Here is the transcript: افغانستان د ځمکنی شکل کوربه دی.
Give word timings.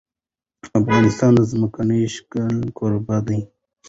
افغانستان 0.79 1.31
د 1.35 1.41
ځمکنی 1.51 1.99
شکل 2.15 2.55
کوربه 2.77 3.17
دی. 3.27 3.39